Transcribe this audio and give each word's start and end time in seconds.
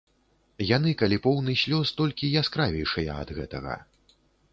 Яны, 0.69 0.93
калі 1.01 1.19
поўны 1.25 1.53
слёз, 1.63 1.91
толькі 1.99 2.31
яскравейшыя 2.41 3.19
ад 3.25 3.29
гэтага. 3.41 3.77